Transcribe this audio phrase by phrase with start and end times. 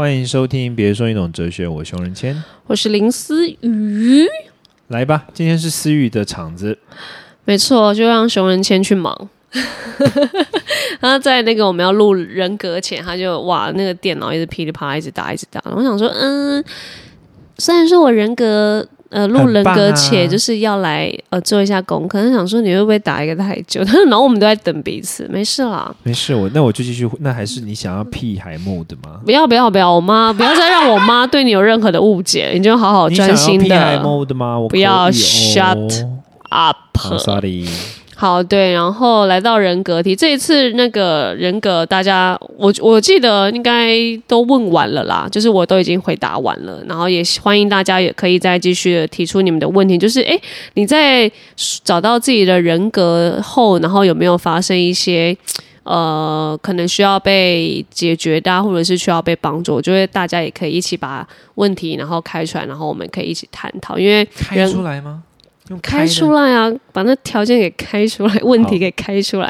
[0.00, 4.26] 欢迎收听，别说一种哲学，我熊仁谦，我是林思雨。
[4.88, 6.78] 来吧，今天是思雨的场子，
[7.44, 9.28] 没错，就让熊仁谦去忙。
[11.02, 15.62] 他在那个我们要录人格前，他就哇，那个电脑一直噼里啪啦一直打，一直打。
[15.66, 16.64] 我想说，嗯，
[17.58, 18.88] 虽然说我人格。
[19.10, 23.82] 呃，录人格且就是要来呃做一下功课，想说你会不会打一个太久？
[24.08, 26.32] 然后我们都在等彼此，没事啦，没事。
[26.34, 27.08] 我那我就继续。
[27.18, 29.20] 那还是你想要屁海木的吗？
[29.24, 33.64] 不要不要不要，我妈不要再让我妈对你有任何的误解，你就好好专心的。
[33.64, 34.58] 屁海木的吗？
[34.58, 36.06] 我不要 shut
[36.50, 37.66] up，sorry。
[38.20, 43.96] 好，对，然后来到人格题，这一次那个人格，大家我我记得应该
[44.26, 50.38] 都问完了啦，就是我都已经回答完了，然后也欢迎大家也可以再继续提出你们的问题，就是哎，
[50.74, 51.32] 你在
[51.82, 55.34] 找到自己的人格后，然后有没有发生一些
[55.84, 59.76] 呃可能需要被解决的，或者是需要被帮助？
[59.76, 65.22] 我觉得大家也可以一起把问题然后开出来，然后我们可以一起探讨，因为开出来吗？
[65.78, 66.72] 开出来啊！
[66.92, 69.48] 把那条件给开出来，问题给开出来。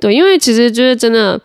[0.00, 1.40] 对，因为其实就是真的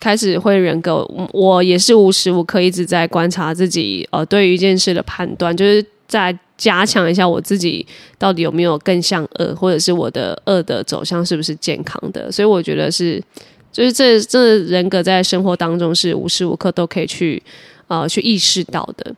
[0.00, 7.86] 开始会人格，我也是无时无刻一直在观察自己，呃，对于一件事的判断，就是在加强一下我自己
[8.18, 12.30] 到底有没有更像恶，或者是我的恶的走向是不是健康的。
[12.30, 13.22] 所以我觉得是，
[13.72, 17.42] 就是这这人格在生活当中是无时无刻都可以去。
[17.88, 19.14] 呃，去意识到的。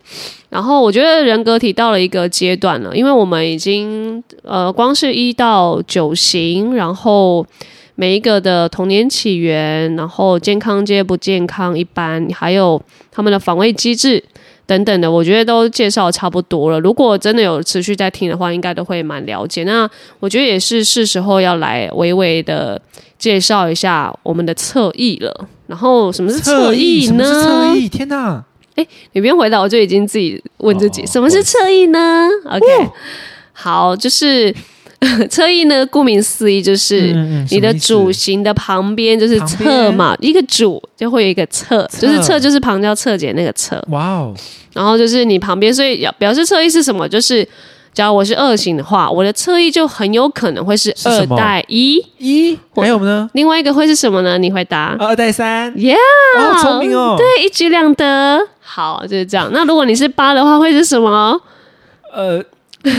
[0.49, 7.47] 然后我觉得人格体到了一个阶段了，因为我们已经呃，光是一到九型，然后
[7.95, 14.23] 每一个的童年起源，然后健康接不健康，一般还有他们的防卫机制
[14.67, 16.81] 等等的，我觉得都介绍差不多了。
[16.81, 19.65] 如果真的有持续在听的话，应该都会蛮了解。
[19.65, 19.89] 那
[20.21, 22.81] 我觉得也是是时候要来微微的
[23.19, 25.49] 介绍一下我们的侧翼了。
[25.67, 27.25] 然后什么是侧翼呢？
[27.25, 28.45] 侧翼，天哪！
[28.77, 32.91] 哎，你不用回答，我就已经自己问自己，什么是侧翼呢？OK，
[33.53, 34.55] 好，就是
[35.29, 37.13] 侧翼呢，顾名思义，就是
[37.51, 43.83] 你的主型的旁边就是侧嘛，一个主就会有一个侧，就是侧就是旁叫侧减那个侧。
[43.91, 44.35] 哇哦，
[44.73, 47.09] 然后就是你旁边，所以要表示侧翼是什么？
[47.09, 47.47] 就是
[47.97, 53.27] 假如我是二型的话，我的侧翼就很有可能会是二代一，一还有呢？
[53.33, 54.37] 另外一个会是什么呢？
[54.37, 55.97] 你回答二代三，Yeah，
[56.39, 58.39] 好聪明哦，对，一举两得。
[58.61, 59.49] 好，就是这样。
[59.51, 61.41] 那如果你是八的话，会是什么？
[62.13, 62.45] 呃，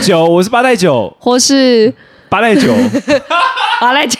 [0.02, 1.94] 九，我是八代九，或是
[2.28, 2.74] 八代九，
[3.80, 4.18] 八代七，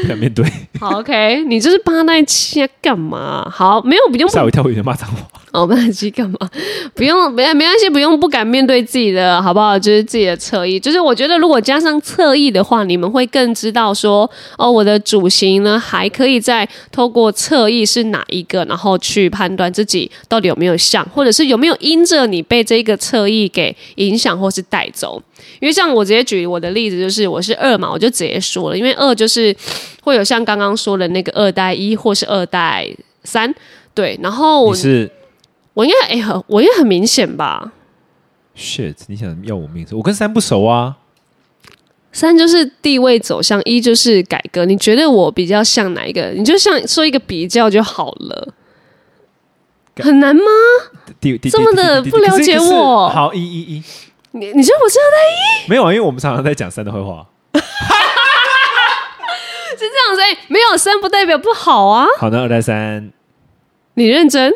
[0.00, 0.42] 不想面对。
[0.80, 3.46] 好，OK，你这是八代七干嘛？
[3.52, 5.39] 好，没有，不用吓我一跳，我有点骂脏话。
[5.52, 6.38] 哦，八带七干嘛？
[6.94, 9.78] 不用，没没关系，不用不敢面对自己的，好不好？
[9.78, 10.78] 就是自己的侧翼。
[10.78, 25.20] 就是我觉得，如果加上侧翼的话，你们会更知道说，哦，我的主型呢，还可以再透过侧翼是哪一个，然后去判断自己到底有没有像，或者是有没有因着你被这个侧翼给影响或是带走。
[25.58, 29.54] 因为像我直接举我的例子，就是我是二嘛，我就直接说了，因为二就是
[30.02, 32.86] 会有像刚刚说的那个二代一或是二代
[33.24, 33.52] 三，
[33.94, 35.10] 对，然后你是。
[35.74, 37.72] 我应该哎，很我应该很明显吧
[38.56, 38.96] ？Shit！
[39.06, 39.86] 你想要我命？
[39.92, 40.96] 我跟三不熟啊。
[42.12, 44.64] 三就是地位走向，一就是改革。
[44.64, 46.30] 你觉得我比较像哪一个？
[46.30, 48.52] 你就像说一个比较就好了。
[49.96, 50.42] 很难吗？
[51.20, 53.08] 这么的不了解我？
[53.08, 53.82] 好，一一一。
[54.32, 55.18] 你你觉得我是二代
[55.66, 55.68] 一？
[55.70, 57.26] 没有啊，因为我们常常在讲三的坏话。
[57.54, 57.60] 是
[59.78, 62.06] 这样子，没有三不代表不好啊。
[62.18, 63.12] 好的，二代三。
[63.94, 64.52] 你认真。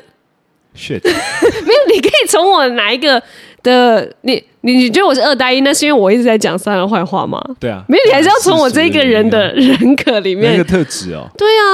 [0.77, 3.23] Shit， 没有，你可以从我哪一个
[3.63, 7.43] 的你你你觉得我是二代一，那是因为我一直在讲三的坏话吗？
[7.61, 11.29] 对啊，没有，你还是要从我这个人的人格里面那个特质哦。
[11.39, 11.65] 对啊，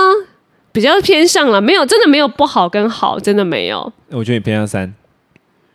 [0.73, 3.93] 比较偏向了，没有，真的没有不好跟好，真的没有。
[4.11, 4.95] 我觉得你偏向三。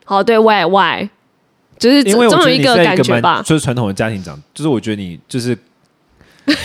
[0.04, 1.08] 好，对，why why，
[1.78, 5.56] 就是因为总有一个感觉吧，就是传统的家庭长，就是我觉得你就是。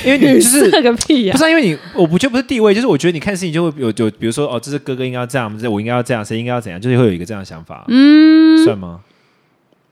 [0.06, 1.34] 因为你就是个屁呀！
[1.34, 7.86] 不是因为你，我不就不是地位，就是我觉得你看事情就会有有，比如说哦，这是哥哥应该要这样，这我应该要这样，谁应该要怎样，就是会有一个这样的想法。
[7.88, 9.02] 嗯，算吗？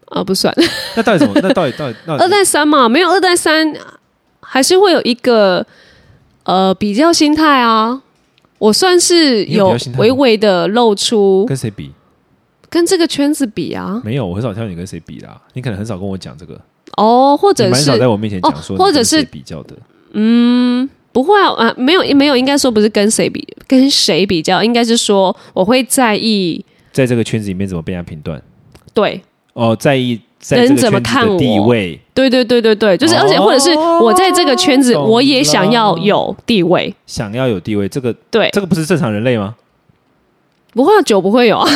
[0.08, 0.54] 啊，不算。
[0.96, 1.40] 那到底什么？
[1.42, 2.90] 那到底到底二代三嘛？
[2.90, 3.74] 没有二代三，
[4.42, 5.66] 还是会有一个
[6.44, 8.02] 呃比较心态啊。
[8.58, 11.92] 我算是有微微的露出，跟谁比？
[12.70, 14.02] 跟这个圈子比啊？
[14.04, 15.42] 没有，我很少挑你跟谁比啦。
[15.54, 16.60] 你可能很少跟我讲这个。
[16.98, 19.76] 哦，或者是蛮少在我面前讲说，或者是比较的，
[20.14, 28.42] 嗯，不会啊，啊，没有没有，应该说不是跟谁比，跟谁比较，应该是说我会在意，在这个圈子里面怎么被人家评断，
[28.94, 29.22] 对，
[29.54, 30.20] 哦，在意
[30.50, 31.38] 人怎么看我。
[31.38, 39.56] 地位，对对对对对，就是而且或者是我在这个圈子，我也想要有地位，想要有地位，这个对，这个不是正常人类吗？
[40.74, 41.68] 不会啊，酒不会有啊，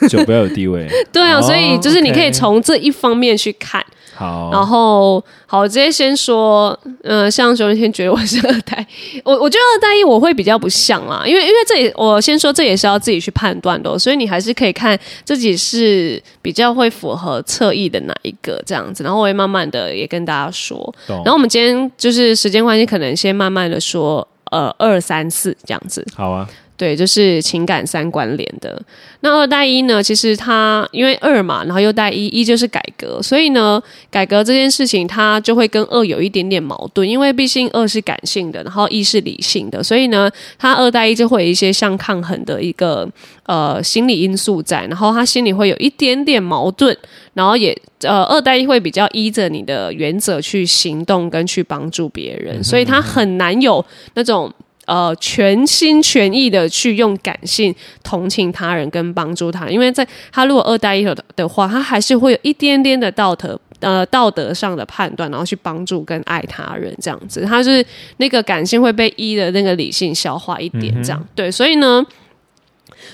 [0.08, 0.88] 酒不要有地位。
[1.12, 3.84] 对啊，哦所以就是你可以从这一方面去看。
[4.18, 8.86] 好，然后好，我直接先说，呃，像熊仁谦觉得我是二代，
[9.22, 28.80] 我我觉得二代一我会比较不像啦，因为因为这也我先说这也是要自己去判断的哦、所以你还是可以看自己是比较会符合侧翼的哪一个这样子，然后我会慢慢的也跟大家说，然后我们今天就是时间关系，可能先慢慢的说，呃，二三四这样子，好啊，对，就是情感三关联的。
[29.20, 43.08] 那二带一呢，其实它因为二嘛，然后又带一，一就是改革，所以呢，改革这件事情它就会跟二有一点点矛盾，因为毕竟二是感性的，然后一是理性的，所以呢，它二带一就会有一些相抗衡的一个
[43.44, 46.94] 呃心理因素在，然后他心里会有一点点矛盾，
[47.32, 53.82] 然后也呃二带一会比较依着你的原则去行动跟去帮助别人，所以他很难有
[54.12, 54.52] 那种。
[54.86, 67.84] 呃，全心全意的去用感性同情他人跟帮助他人，因为在他如果二代一的的话，他还是会有一点点的道德呃道德上的判断，然后去帮助跟爱他人这样子，他是
[68.16, 72.04] 那个感性会被一的那个理性消化一点这样，对，所以呢。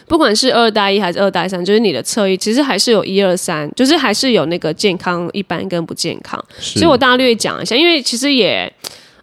[0.06, 6.42] 不管是二代一还是二代三，就是你的侧翼，其实还是有一二三，就是还是有那个健康、一般跟不健康。
[6.58, 8.70] 所以我大略讲一下，因为其实也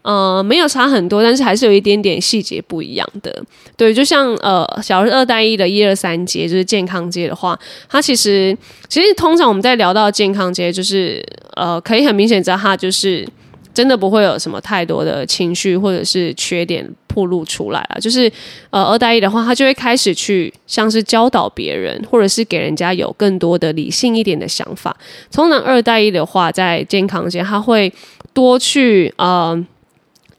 [0.02, 3.44] 呃没有差很多，但是还是有一点点细节不一样的。
[3.76, 7.60] 对，就像呃，小二代一的一二三阶就是健康阶的话，
[7.90, 8.58] 它其实
[8.88, 11.26] 其实通常我们在聊到健康阶，就是
[11.56, 13.28] 呃可以很明显知道它就是。
[13.72, 18.02] 真的不会有什么太多的情绪或者是缺点暴露出来了。
[18.02, 18.30] 就是
[18.72, 24.94] 呃，二代一的话，他就会开始去像是教导别人，或者是给人家有更多的理性一点的想法。
[25.32, 27.94] 通常二代一的话，在健康界，他会
[28.34, 29.66] 多去呃。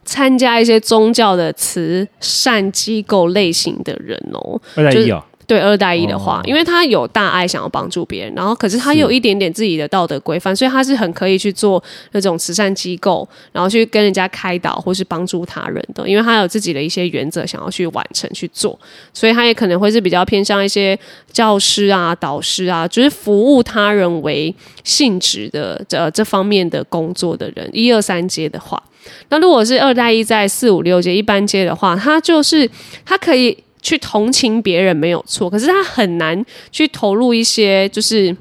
[0.03, 18.77] 参加一些宗教的慈善机构类型的人哦，就是二代一哦，对二代一的话，哦因为他有大爱想要帮助别人，然后可是他有一点点自己的道德规范，所以他是很可以去做那种慈善机构，然后去跟人家开导或是帮助他人的，因为他有自己的一些原则想要去完成去做，
[19.13, 20.97] 所以他也可能会是比较偏向一些
[21.31, 24.53] 教师啊、导师啊，就是服务他人为
[24.83, 28.81] 性质的呃这方面的工作的人，一二三阶的话。
[29.29, 32.69] 那如果是二代一在四五六阶一般阶的话，他就是
[33.03, 38.35] 他可以去同情别人没有错，可是他很难去投入一些就是。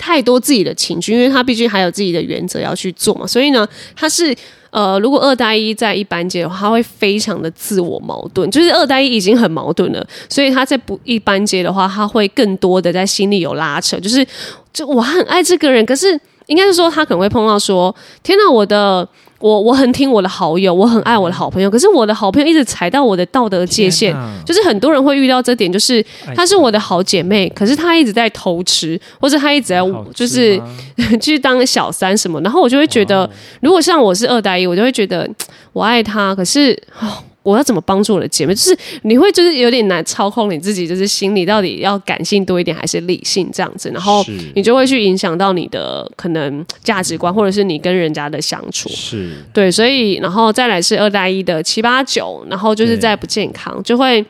[0.00, 4.32] 太多自己的情绪，因为他毕竟还有自己的原则要去做嘛，所以呢，他是
[4.70, 14.24] 呃，如果二代一在一般阶的话，他会非常的自我矛盾，就是二代一已经很矛盾了，所以他在不一般阶的话，他会更多的在心里有拉扯，就是
[14.72, 16.16] 就我很爱这个人，可是
[16.46, 19.08] 应该是说他可能会碰到说，天哪，我的。
[19.38, 24.12] 我我很听我的好友，我很爱我的好朋友，可是我的好朋友一直踩到我的道德界限，
[24.44, 29.80] 就是很多人会遇到这点，就是哎她是我的好姐妹，可是她一直在偷吃，或者她一直在
[30.14, 30.60] 就是
[31.20, 33.28] 去当小三什么，然后我就会觉得，
[33.60, 35.28] 如果像我是二代一，我就会觉得
[35.72, 36.76] 我爱她，可是。
[37.00, 38.54] 哦我要怎么帮助我的姐妹？
[38.54, 44.24] 就是你会就是有点难操控你自己，就是心里到底要感性多一点还是理性这样子，然后
[44.54, 48.88] 你就会去影响到你的可能价值观，或者是你跟人家的相处。
[48.90, 54.24] 是对，所以然后再来是二代一的七八九，然后就是对在不健康就会。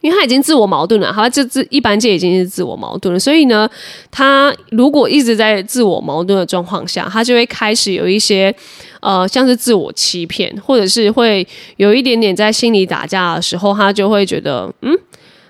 [0.00, 3.66] 因为他已经自我矛盾了，他这自一般界已经是自我矛盾了，所以呢，
[4.10, 8.54] 他如果一直在自我矛盾的状况下，他就会开始有一些
[9.04, 11.46] 呃，像是自我欺骗，或者是会
[11.76, 14.98] 有一点点在心里打架的时候，他就会觉得嗯。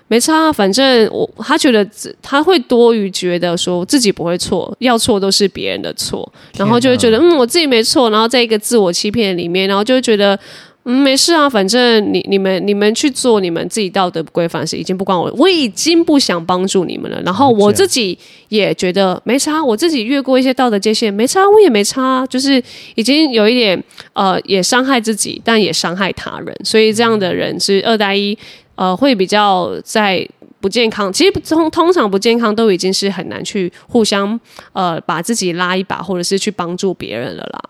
[0.07, 1.83] 没差，反正我他觉得
[2.21, 10.39] 他会多于觉得说自己不会错，要错都是别人的错，然后就会觉得嗯我自己没错，然后在一个自我欺骗里面，然后就会觉得
[10.87, 18.17] 嗯没事啊，反正你你们你们去做你们自己道德规范是已经不关我，我已经不想帮助你们了，然后我自己
[18.49, 22.63] 也觉得没差，我自己越过一些道德界限没差，我也没差，就是
[22.93, 28.37] 已经有一点呃也伤害自己，但也伤害他人，所以这样的人是二代一。
[28.77, 30.27] 呃，会比较在
[30.59, 34.39] 不健康，其实通通常不健康都已经是很难去互相
[34.73, 37.61] 呃把自己拉一把，或者是去帮助别人了啦。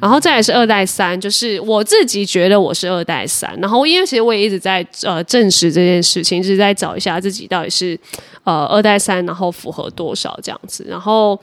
[0.00, 7.98] 然后再来是二代三，就是我自己觉得我是二代三，然后因为其实我也一直在呃证实这件事情，一直在找一下自己到底是
[8.42, 11.38] 呃二代三，然后符合多少这样子，然后。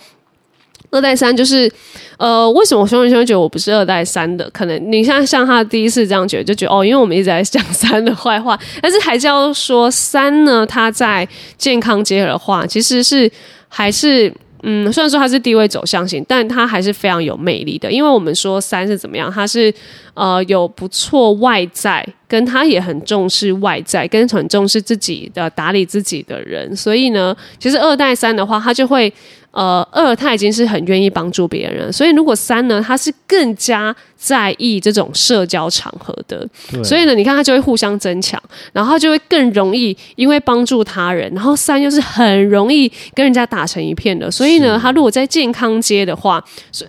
[0.91, 1.71] 二代三就是，
[2.17, 4.49] 呃，为什么熊仁兄觉得我不是二代三的？
[4.51, 13.31] 可能你像像他第一次这样觉得，就觉得哦，因为我们一直在讲三的坏话，但是还是要说三呢，他在健康结合的话，其实是
[13.69, 14.31] 还是
[14.63, 17.89] 嗯，虽然说它是地位走向型，但它还是非常有魅力的。
[17.89, 19.73] 因为我们说三是怎么样，它是
[20.13, 29.11] 呃有不错外在，跟他也很重视外在，跟很重视自己的打理自己的人，所以呢，其实二代三的话，他就会。
[29.51, 36.47] 呃，二他已经是很愿意帮助别人，所以如果三呢，他是更加在意这种社交场合的，
[36.81, 38.41] 所以呢，你看他就会互相增强，
[38.71, 46.41] 然后就会更容易因为帮助他人，然后三又是很容易跟人家打成一片的，所以呢，他如果在健康街的话，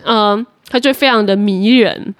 [0.05, 2.15] 呃，他就会非常的迷人，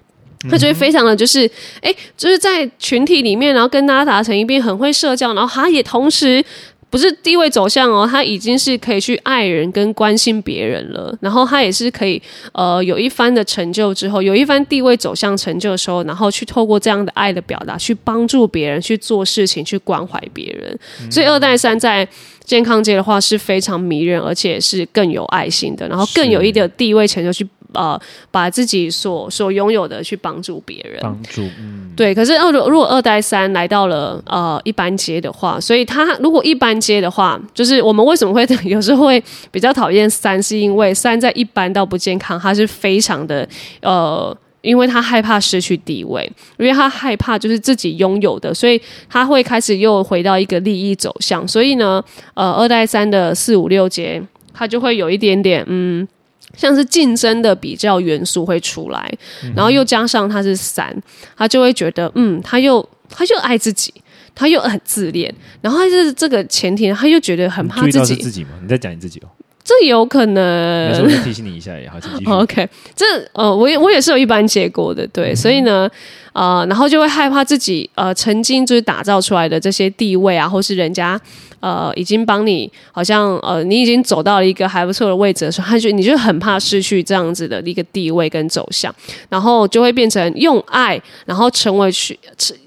[0.51, 1.49] 他就会非常的就是，
[1.81, 6.45] 哎，就是在群体里面，然后跟大家打成一片，很会社交，然后他也同时。
[6.93, 12.21] 不是地位走向哦，他已经是可以去爱人跟关心别人了，然后他也是可以
[12.53, 20.79] 呃有一番的成就之后，有一番地位走向成就的时候，然后去透过这样的爱的表达，去帮助别人去做事情，去关怀别人。
[21.11, 22.07] 所以二代三在
[22.45, 27.49] 健康界的话是非常迷人，而且是更有爱心的，然后更有一点地位成就去。
[27.75, 28.01] 呃，
[28.31, 32.15] 把自己所所拥有的去帮助别人，帮助，嗯，对。
[32.15, 43.49] 可是二如果二代三来到了呃一般阶的话，所以他如果一般阶的话，就是我们为什么会有时候会比较讨厌三，是因为三在一般到不健康，他是非常的
[43.81, 51.47] 呃，因为他害怕失去地位，因为他害怕就是自己拥有的，所以他会开始又回到一个利益走向。
[51.47, 52.03] 所以呢，
[52.35, 56.07] 呃，二代三的四五六节，他就会有一点点嗯。
[56.57, 59.13] 像是竞争的比较元素会出来，
[59.55, 60.95] 然后又加上他是三，
[61.37, 63.93] 他就会觉得，嗯，他又他又爱自己，
[64.35, 68.17] 他又很自恋，然后他是这个前提，他又觉得很怕自己。
[68.17, 68.51] 自己吗？
[68.63, 69.29] 你在讲你自己哦。
[69.65, 70.91] 这有可能。
[71.03, 72.25] 我提醒你一下也好，请继续。
[72.31, 75.89] OK，这呃，我也我也是有一般结果的，对，所以呢，
[76.33, 81.21] 呃，然后就会害怕自己呃曾经就是打造出来的这些地位啊，或是人家。
[81.63, 88.93] 呃，已经帮你，好像呃，你已经走到了一个还不错的位置的时候，他就你就很怕失去这样子的一个地位跟走向，
[89.29, 92.19] 然后就会变成用爱，然后成为去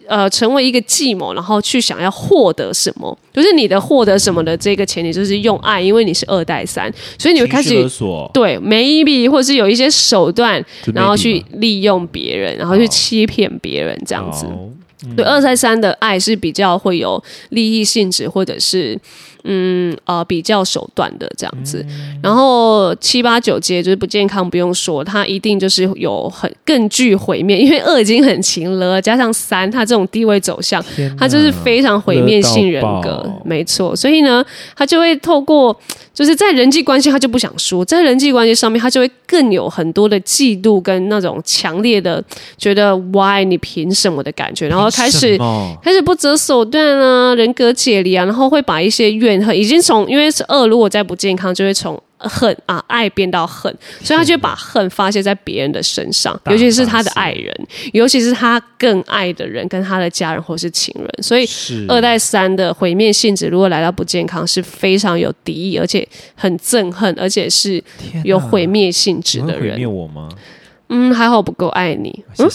[0.07, 7.69] 呃成为一个计谋，然后去想要获得什么，就是你的获得什么的这个前提就是用爱，因为你是二代三，所以你会开始
[8.33, 14.45] 对 maybe 或者是有一些手段，然后去利用别人，然后去欺骗别人这样子。
[15.15, 18.99] 对二三三的爱是比较会有利益性质，或者是。
[19.47, 21.85] 嗯呃，比较手段的这样子，
[22.19, 30.83] 然后七八九阶就是不健康，不用说，它一定就是有很更具毁灭，因为二已经很勤了，加上三，它这种地位走向，
[31.15, 33.95] 它就是非常毁灭性人格，没错。
[33.95, 34.43] 所以呢，
[34.75, 35.79] 他就会透过
[36.15, 42.23] 就是在人际关系，他就不想输，在人际关系上面，他就会更有很多的嫉妒跟那种强烈的
[42.57, 45.37] 觉得 why 你凭什么的感觉，然后开始
[45.83, 49.55] 开始不择手段啊，人格解离啊，然后会把一些怨恨。
[49.55, 61.23] 已经从因为是恶，如果再不健康，就会从恨啊爱变到恨，所以他就把恨发泄在别人的身上，尤其是他的爱人，尤其是他更爱的人，跟他的家人或是情人。
[61.23, 61.47] 所以
[61.87, 67.83] 二代三的毁灭性质，如果来到不健康，是非常有敌意，而且很憎恨，而且是
[68.23, 69.73] 有毁灭性质的人。
[69.73, 70.29] 毁灭我吗？
[70.89, 72.23] 嗯，还好不够爱你。
[72.37, 72.47] 嗯，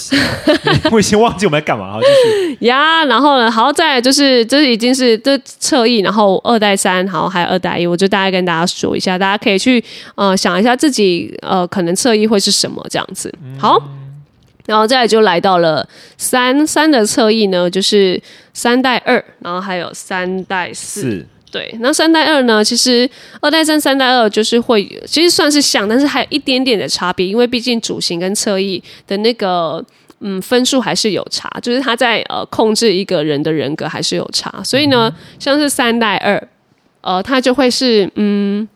[0.92, 2.00] 我已经忘记我们在干嘛了。
[2.00, 3.50] 继续 呀，然后呢？
[3.50, 9.82] 好，再就是，这已经是这侧翼，然后二代三，好，还有二代一，我就大概跟大家说一下，大家可以去
[10.14, 13.34] 呃想一下自己呃可能侧翼会是什么这样子。
[13.58, 13.82] 好，
[14.66, 18.22] 然后再就来到了三三的侧翼呢，就是
[18.52, 21.26] 三代二，然后还有三代四。
[21.50, 22.62] 对，那三代二呢？
[22.62, 23.09] 其实
[23.40, 29.85] 二代三、三代二就是会，其实算是像，但是还有一点点的差别，因为毕竟主型跟侧翼的那个
[30.21, 36.49] 嗯分数还是有差，就是他在呃控制一个人的人格还是有差，所以呢，像是三代二，
[37.00, 38.69] 呃，他就会是嗯。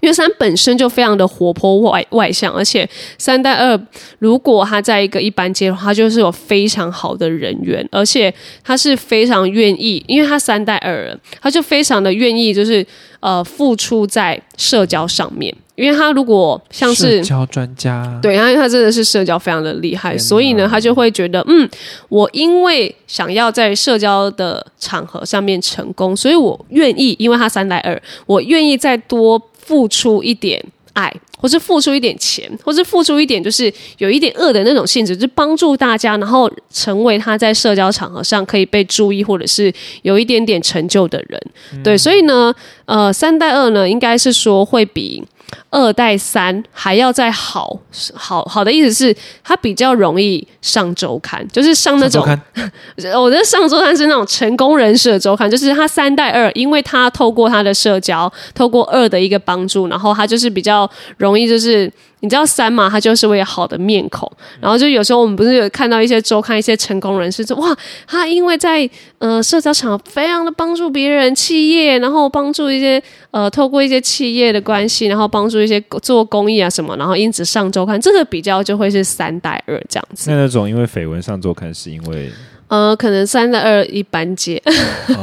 [0.00, 2.88] 因为三本身就非常的活泼外外向，而且
[3.18, 3.78] 三代二
[4.18, 12.86] 如果他在一个一般阶段，他就是有非常好的人缘，而且他是非常愿意，因为他三代二人，他就非常的愿意，就是
[13.20, 15.54] 呃付出在社交上面。
[15.74, 21.68] 因为他如果像是社交专家，对，因为他真的是社交非常的厉害，所以呢，他就会觉得，嗯，
[22.08, 29.40] 我因为想要在社交的场合上面成功，所以我愿意，因为他三代二，我愿意再多。
[29.68, 39.70] 付出一点爱，或是付出一点钱，或是付出一点，就是有一点恶的那种性质，就是帮助大家，然后成为他在社交场合上可以被注意，或者是
[40.00, 41.38] 有一点点成就的人。
[41.84, 42.54] 对，所以呢，
[42.86, 45.22] 呃，三代二呢，应该是说会比。
[45.70, 47.78] 二代三还要再好，
[48.14, 52.26] 好好的意思是，他比较容易上周刊，就是上那种。
[53.16, 64.30] 我的上周刊是那种成功人士的周刊，就是他三代二，因为他透过他的社交，透过二的一个帮助，然后他就是比较容易，就是你知道三嘛，他就是为好的面孔。
[64.60, 80.30] 然后就有时候我们不是有看到一些周刊一些成功人士说，哇，他因为在呃社交场非常的帮助别人企业，然后帮助一些呃透过一些企业的关系，然后帮助一些做公益啊什么，然后因此上周刊，这个比较就会是三代二这样子。
[80.30, 82.30] 那那种因为绯闻上周刊是因为。
[82.68, 84.62] 呃，可能三代二一般阶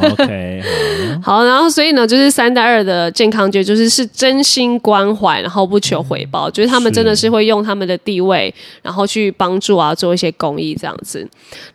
[0.01, 0.63] ，OK，
[1.21, 11.27] 好，然后所以呢，就是三代二的健康阶，就是是真心关怀，然后不求回报，就是他们真的是会用他们的地位，然后去帮助啊，做一些公益这样子。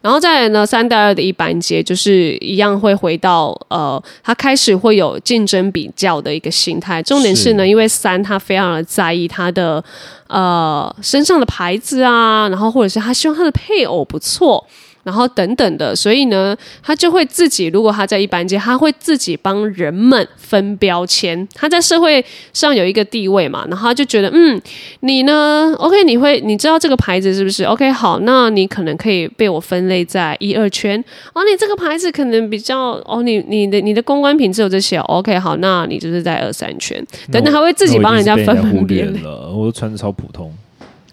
[0.03, 7.01] 然后再来呢，三代二的一般阶，就是一样会回到呃，他开始会有竞争比较的一个心态。
[7.01, 9.83] 重点是呢，因为三他非常的在意他的
[10.27, 14.67] 呃身上的牌子啊，然后或者是他希望他的配偶不错。
[15.11, 21.49] 然后等等的，所以呢，他就会自己，如果他在一般界，他会自己帮人们分标签。
[21.53, 24.63] 他在社会上有一个地位嘛，然后他就觉得，嗯，
[25.01, 30.97] 你呢，OK，你会，你知道这个牌子是不是？OK，好，那你可能可以被我分类在一二圈。
[31.33, 37.05] 哦，你这个牌子可能比较，哦，你你的你的公关品质有这些，OK，好，那你就是在二三圈。
[37.33, 40.55] 等等，他会自己帮人家分分别了，我都穿的超普通。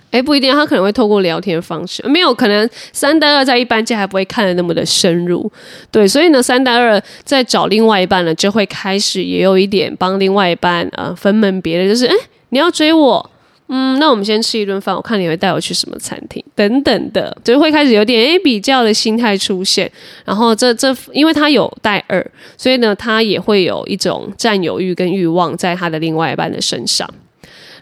[0.10, 5.52] 哎，不一定，他可能会透过聊天方式，没有可能三代二在一般界还不会看的那么的深入，
[5.92, 12.16] 对，所以呢，三代二在找另外一半呢，就会开始也有一点帮另外一半呃分门别类，就是哎，
[12.50, 13.30] 你要追我，
[13.68, 19.92] 嗯，那我们先吃一顿饭，我看你会带我去什么餐厅等等的，就会开始有点哎比较的心态出现，
[20.24, 27.08] 然后这这因为他有带二，所以呢，他也会有一种占有欲跟欲望在他的另外一半的身上。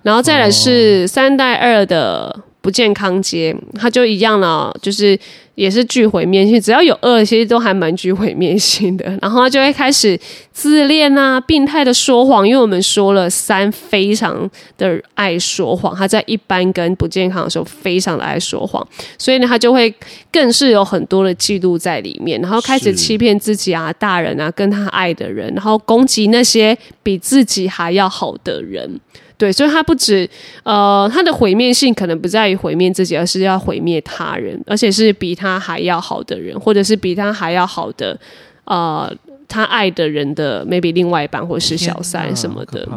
[0.06, 5.18] 然后再来是三代二的不健康阶，它就一样了，就是
[5.56, 6.62] 也是具毁灭性。
[6.62, 9.06] 只要有二，其实都还蛮具毁灭性的。
[9.20, 10.20] 然后他就会开始
[10.52, 12.48] 自恋啊，病态的说谎。
[12.48, 14.48] 因为我们说了，三非常
[14.78, 19.92] 的爱说谎，他在一般跟不健康的时候非常的爱说谎，所以呢，他就会
[20.32, 29.00] 更是有很多的嫉妒在里面，然后开始欺骗自己啊，大人啊，跟他爱的人，然后攻击那些比自己还要好的人。
[29.38, 30.30] 对，所以他不止，
[30.63, 38.17] 呃，他的毁灭性可能不在于毁灭自己，而是要毁灭他人，而且是比他还要好的人，或者是比他还要好的，
[38.63, 39.13] 呃，
[39.48, 42.88] 他爱的人的 maybe 另外一半或是小三什么的。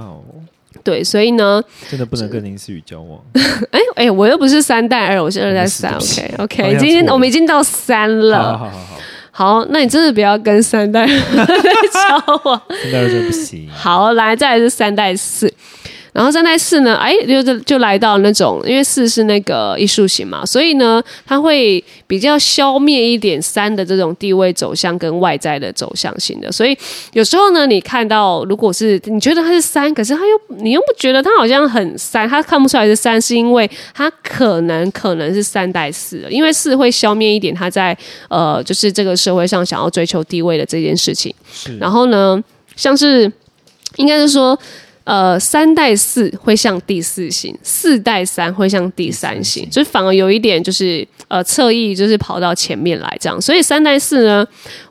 [0.85, 3.21] 对，所以呢，真的不能跟林思雨交往。
[3.73, 5.93] 哎哎，我又不是三代二，我是二代三。
[5.95, 8.57] OK OK，今天我们已经到三了。
[8.57, 8.99] 好好好好。
[9.31, 11.05] 好，那你真的不要跟三代
[11.93, 12.63] 交往。
[12.83, 13.69] 三代二就不行。
[13.71, 15.53] 好，来，再来是三代四。
[16.13, 16.97] 然后三代四呢？
[16.97, 26.51] 哎，就就来到那种，因为四是那个艺术型嘛，所以呢，它会比较消灭一点三的这种地位走向跟外在的走向型的。
[26.51, 26.77] 所以
[27.13, 37.97] 有时候呢，你看到如果是你觉得它是三，可是他又你又不觉得他好像很三，他看不出来是三，是因为他可能可能是三代四，因为四会消灭一点他在
[38.29, 41.33] 呃，就是这个社会上想要追求地位的这件事情。
[41.79, 42.43] 然后呢，
[42.77, 43.31] 像是
[43.97, 44.59] 应该是说。
[45.09, 54.47] 呃，三代四会像第四型，四代三会像第三型，就反而有一点就是呃侧翼，就是跑到前面来这样，所以三代四呢。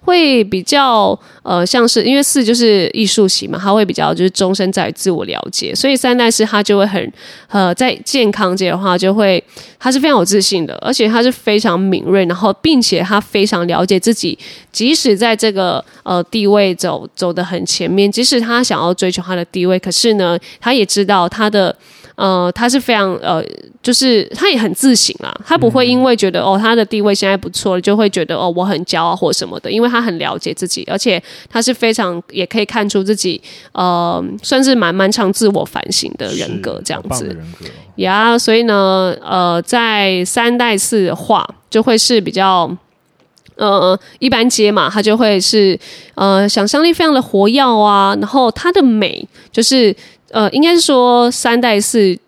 [0.08, 7.14] 会比较呃，像是因为四就是艺术型嘛，他会比较就是终身在于自我了解，所以三代是他就会很
[7.50, 9.44] 呃，在健康界的话，就会
[9.78, 14.40] 他是非常有自信的，而且他是非常敏锐，然后并且他非常了解自己，
[14.72, 21.76] 即使在这个呃地位走走的很前面，即使他想要追求他的地位，可是呢，他也知道他的。
[22.18, 23.44] 呃，他是非常呃，
[23.84, 37.36] 就是他也很自省啦，他不会因为觉得哦他的地位现在不错，就会觉得哦我很骄傲或什么的，因为他很了解自己，而且他是非常也可以看出自己呃，算是蛮蛮常自我反省的人格这样子。
[37.96, 42.70] 呀，所以呢，呃，在三代四的话，就会是比较
[43.56, 45.80] 呃一般阶嘛，他就会是
[46.16, 49.96] 呃想象力非常的活跃啊，然后他的美就是。
[50.30, 52.20] 呃，应该是说三代四。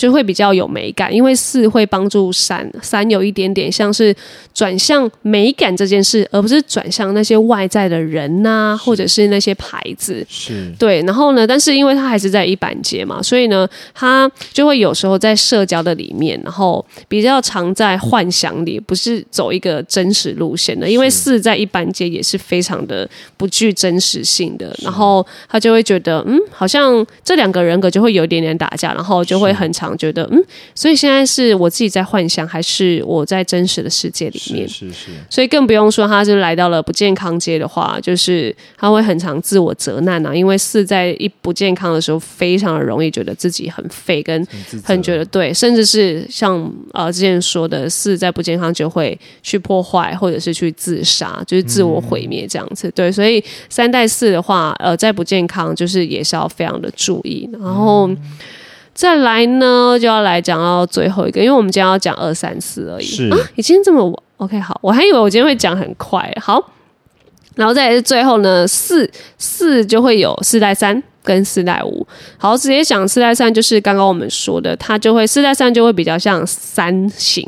[0.00, 4.16] 就会比较有美感，因为四会帮助三三有一点点像是
[4.54, 10.24] 转向美感这件事，而不是转向那些外在的人呐，或者是那些牌子。
[10.26, 20.88] 是对，然后呢，但是因为他还是在一板街嘛，所以呢，他就会有时候在社交的里面，然后比较常在幻想里，不是走一个真实路线的。
[20.88, 29.89] 因为四在一板街也是非常的不具真实性的，然后他就会觉得，嗯，好像这两个人格就会有一点点打架，然后就会很常。
[29.90, 30.42] 常觉得，嗯，
[30.74, 34.68] 所以现在是我自己在幻想，还是我在真实的世界里面？
[34.68, 35.10] 是是。
[35.28, 44.46] 所以更不用说，他就来到了不健康街的话，就是他会很常自我责难啊，因为四在一不健康的时候，非常的容易觉得自己很废，跟
[44.84, 52.90] 很觉得对，甚至是像呃之前说的，四在不健康就会去破坏，或者是去自杀，就是自我毁灭这样子。
[52.94, 58.10] 对，所以三代四的话，呃，在不健康就是也是要非常的注意，然后。
[58.94, 63.04] 再来呢，就要来讲到最后一个，因为我们今天要讲二三四而已。
[63.04, 66.30] 是啊，已经这么 OK 好，我还以为我今天会讲很快。
[66.40, 66.70] 好，
[67.54, 72.06] 然后再来是最后呢，四四就会有四代三跟四代五。
[72.38, 77.46] 好，直接讲四代三，就是刚刚我们说的，它就会四代三就会比较像三型。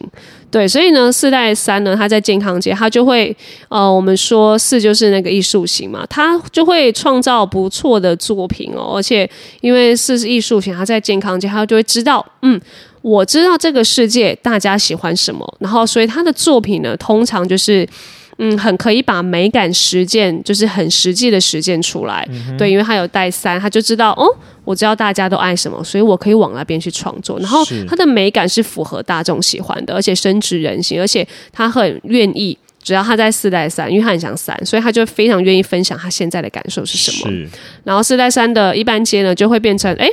[0.50, 3.34] 对，所以呢，四代三呢，它在健康界，它就会，
[3.70, 8.92] 呃，我们说四就是那个艺术型嘛，它就会创造不错的作品哦。
[8.96, 9.28] 而且
[9.62, 12.60] 因为四是艺术型，它在健康界，它就会知道，嗯，
[13.00, 17.88] 我知道这个世界大家喜欢什么，然后所以他的作品呢，通常就是。
[18.38, 22.26] 嗯，很可以把美感实践，就是很实际的实践出来。
[22.58, 24.26] 对，因为他有带三，他就知道哦，
[24.64, 27.38] 我知道大家都爱什么，所以我可以往那边去创作。
[27.38, 37.48] 然后他的美感是符合大众喜欢的，而且深植人心，而且他很愿意，只要他在四代三，因为他很想三，所以他就非常愿意分享他现在的感受是什么。
[37.84, 40.08] 然后四代三的一般街呢，就会变成哎。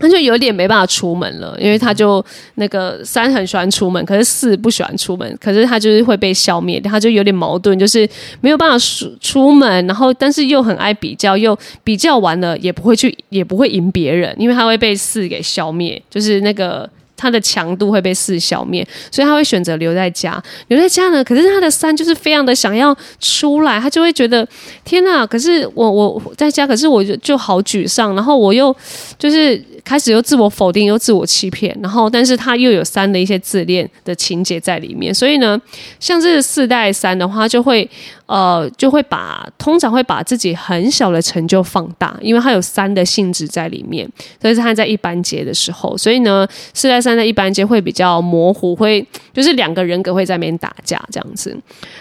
[0.00, 8.08] 他就有点没办法出门了，因为他就那个三很喜欢出门，可是四不喜欢出门，可是他就是会被消灭，他就有点矛盾，就是
[8.40, 16.88] 没有办法出出门，然后但是又很爱比较，又比较完了也不会去，也不会赢别人，因为他会被四给消灭，就是那个。
[17.20, 20.42] 他的强度会被四消灭，所以他会选择留在家。
[20.68, 24.46] 留在家呢，可是他的三就是非常的想要出来，他就会觉得
[24.84, 25.26] 天哪！
[25.26, 28.74] 可是我我在家，可是我就就好沮丧，然后我又
[29.18, 35.60] 就是开始又自我否定，又自我欺骗，然后但是他又有三的一些自恋的情节在里面，所以呢，
[35.98, 37.88] 像这四代三的话，就会。
[38.30, 44.08] 呃，就会把通常会把自己很小的成就放大，因为他有三的性质在里面。
[44.40, 51.56] 这是他在一般节的时候，所以呢，四代三在一般间会比较模糊，会就是两个人格会在那边打架这样子。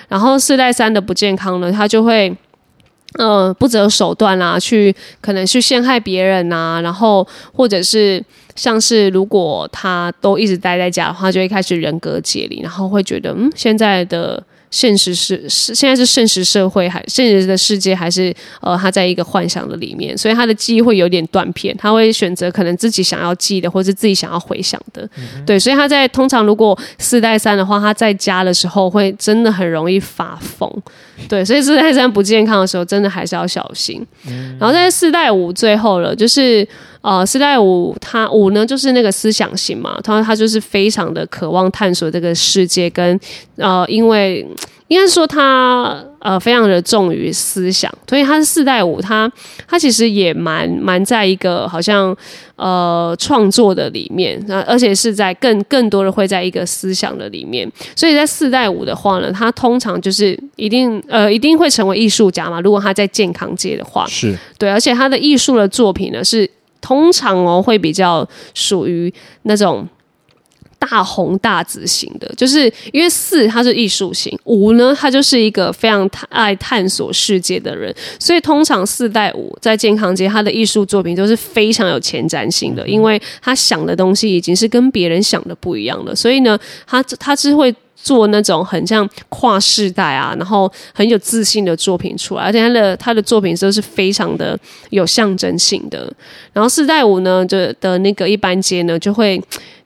[0.07, 2.35] 然后四代三的不健康呢，他就会
[3.17, 8.23] 呃不择手段啦，去可能去陷害别人呐，然后或者是
[8.55, 14.43] 像是如果他都一直待在家的话，就会开始人格解离，然后会觉得嗯现在的。
[14.71, 25.09] 现实是是现在是现实社会还现实的世界还是呃他在一个幻想的里面，所以他的记忆会有点断片，他会选择可能自己想要记的或是自己想要回想的，
[25.45, 30.71] 对，所以他在通常如果四代三的话，他在家的时候会真的很容易发疯，
[31.27, 34.05] 对，所以四代三不健康的时候真的还是要小心。
[34.59, 36.67] 然后在四代五最后了，就是
[37.01, 43.19] 呃四代五他五呢就是那个思想型嘛，他他就是非常的渴望探索这个世界跟
[43.57, 44.47] 呃因为。
[44.89, 49.31] 应该说他呃非常的重于思想，所以他是四代五，他
[49.67, 52.17] 他其实也蛮蛮在一个好像
[52.55, 66.49] 呃创作的里面，那而且是在更更多的会在一个思想的里面，所以在四代五的话呢，他通常就是一定呃一定会成为艺术家嘛，如果他在健康界的话，是对，而且他的艺术的作品呢是
[66.81, 69.13] 通常哦会比较属于
[69.43, 69.87] 那种。
[70.79, 87.75] 大红大紫型的，就是因为四它是艺术型，五呢它就是一个非常爱探索世界的人，所以通常四代五在健康街，他的艺术作品都是非常有前瞻性的，因为他想的东西已经是跟别人想的不一样了，所以呢，他他是会。
[88.01, 94.57] 做那种很像跨世代啊，然后很有自信的作品出来，而且他的他的作品都是非常的
[94.89, 96.09] 有象征性的。
[96.53, 99.37] 然后四代五呢，就的那个一般街呢，就会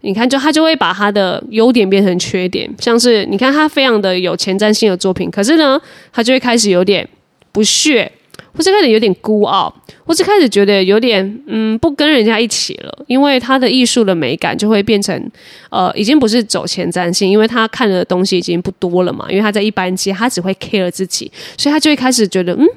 [0.04, 7.08] 你看，就他就会把他的优点变成缺点，像是你看他非常的有前瞻性的作品，可是呢，他就会开始有点
[7.52, 8.12] 不屑。
[8.56, 9.74] 或是开始有点孤傲，
[10.06, 15.32] 或是开始觉得有点嗯不跟人家一起了，因为他的艺术的美感就会变成
[15.72, 22.68] 呃已经不是走前瞻性，因为他看的东西已经不多了嘛，因为他在一般街，他只会 care 自己，所以他就会开始觉得嗯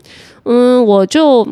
[0.45, 1.47] 嗯我就。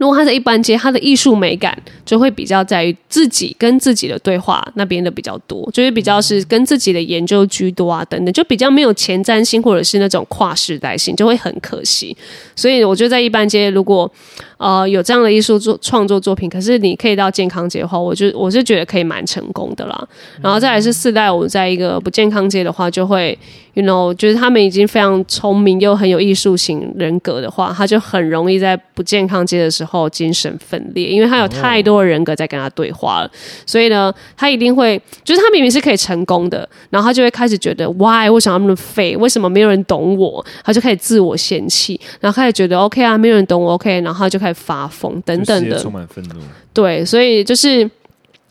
[0.00, 12.16] 如果他在一般街，他的艺术美感就会比较在于自己跟自己的对话那边的比较多，就是比较是跟自己的研究居多啊等等，就比较没有前瞻性或者是那种跨时代性，就会很可惜。
[12.56, 14.10] 所以我觉得在一般街，如果
[14.56, 20.08] 呃有这样的艺术作创作作品，可是你可以到健康街的话，我就我是觉得可以蛮成功的啦。
[20.40, 23.38] 然后再来是四代，我在一个不健康街的话，就会。
[23.74, 29.90] You know，就是他们已经非常聪明又很有艺术型人格的话，他就很容易在不健康街的时候。
[29.90, 33.30] 候精神分裂，因为他有太多的人格在跟他对话了，
[33.66, 39.16] 所以呢，他一定会，就是他明明是可以成功的，然后他就会开始觉得，why 为什么那么废？
[39.16, 40.46] 为什么没有人懂我？
[40.62, 46.36] 他就开始自我嫌弃，然后开始觉得 OK 啊，没有人懂我 OK，然后他就开始发疯等等的，充满愤怒。
[46.72, 47.90] 对，所以就是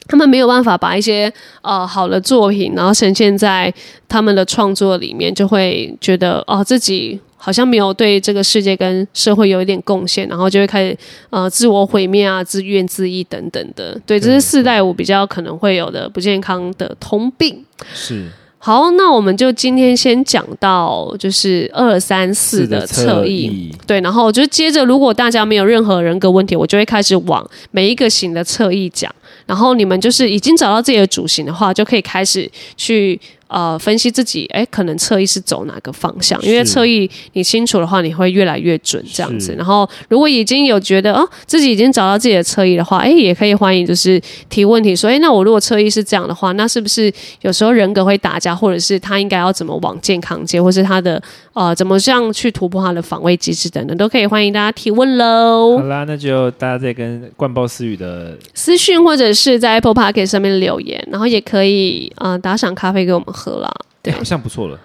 [0.10, 3.74] 他们没有办法把一些呃好的作品，然后呈现在
[4.10, 7.17] 他们的创作里面，就会觉得哦自己。
[7.41, 10.98] 好像没有对这个世界跟社会有一点贡献，然后就会开始
[11.30, 13.98] 呃自我毁灭啊、自怨自艾等等的。
[14.06, 17.63] 对，这是四代五比较可能会有的不健康的通病。
[17.93, 18.28] 是。
[18.58, 23.74] 好，那我们就今天先讲到就是二三四的侧翼。
[23.88, 29.10] 对，然后就接着，如果大家没有任何人格问题，我就会开始往每一个型的侧翼讲。
[29.49, 33.19] 然后你们就是已经找到自己的主型的话，就可以开始去。
[33.49, 36.39] 呃，分析自己，哎，可能侧翼是走哪个方向？
[36.43, 39.55] 因为侧翼你清楚的话，你会越来越准这样子。
[39.55, 51.19] 然后，如果已经有觉得哦，自己已经找到自己的侧翼的话，哎，也可以欢迎就是提问题，说，哎，那我如果侧翼是这样的话，那是不是有时候人格会打架，或者是他应该要怎么往健康接，或是他的
[51.60, 55.78] 呃怎么这样去突破他的防卫机制等等，都可以欢迎大家提问喽。
[55.78, 63.26] 好啦，那就大家再跟灌爆私语的私讯，或者是在 Apple Park 上面留言，然后也可以嗯打赏咖啡给我们。
[63.30, 63.69] 喝了，
[64.02, 64.80] 对，好像不错了。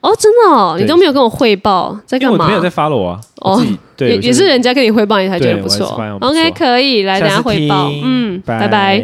[0.00, 2.46] 哦，真的哦，你都没有跟我汇报在干嘛？
[2.46, 3.20] 没有在发了我啊。
[3.40, 3.64] 哦，
[3.96, 5.86] 对，也是人家跟你汇报，你才觉得不错。
[6.20, 7.90] OK，可以来等下汇报。
[8.04, 9.02] 嗯，拜拜。